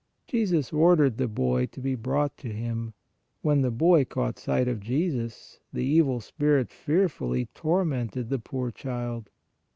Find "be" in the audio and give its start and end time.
1.79-1.93